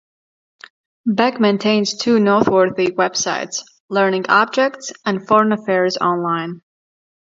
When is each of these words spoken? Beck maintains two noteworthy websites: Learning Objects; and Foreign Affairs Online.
Beck 1.05 1.39
maintains 1.39 1.95
two 1.95 2.19
noteworthy 2.19 2.87
websites: 2.87 3.61
Learning 3.87 4.25
Objects; 4.29 4.91
and 5.05 5.27
Foreign 5.27 5.51
Affairs 5.51 5.95
Online. 5.97 6.63